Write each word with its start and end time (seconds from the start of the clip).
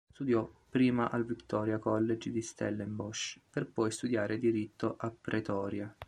Studiò 0.13 0.51
prima 0.67 1.11
al 1.11 1.23
Victoria 1.27 1.77
College 1.77 2.31
di 2.31 2.41
Stellenbosch 2.41 3.39
per 3.51 3.67
poi 3.67 3.91
studiare 3.91 4.39
diritto 4.39 4.95
a 4.97 5.11
Pretoria. 5.11 5.95